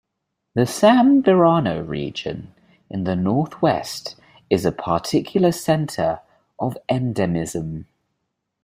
[0.55, 2.55] The Sambirano region
[2.89, 4.15] in the northwest
[4.49, 6.21] is a particular centre
[6.57, 7.85] of endemism.